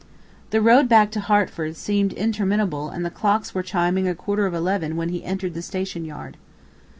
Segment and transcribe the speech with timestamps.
[0.49, 4.53] The road back to Hertford seemed interminable and the clocks were chiming a quarter of
[4.55, 6.37] eleven when he entered the station yard.